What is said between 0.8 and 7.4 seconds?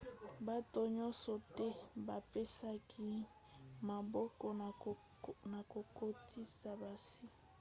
nyonso te bapesaki maboko na kokotisa basi